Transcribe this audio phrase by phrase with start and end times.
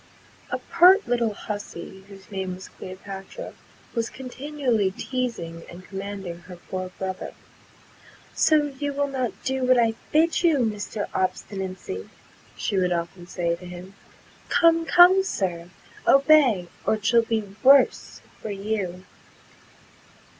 [0.49, 3.53] A pert little hussey, whose name was Cleopatra,
[3.93, 7.35] was continually teasing and commanding her poor brother.
[8.33, 11.07] "So, you will not do what I bid you, Mr.
[11.13, 12.09] Obstinacy?"
[12.57, 13.93] she would often say to him:
[14.49, 15.69] "Come, come, Sir,
[16.07, 19.05] obey, or it shall be worse for you."